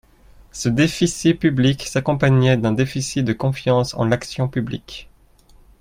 Ce 0.51 0.67
déficit 0.67 1.37
public 1.39 1.83
s’accompagnait 1.83 2.57
d’un 2.57 2.71
déficit 2.71 3.23
de 3.23 3.33
confiance 3.33 3.93
en 3.93 4.03
l’action 4.05 4.47
publique. 4.47 5.07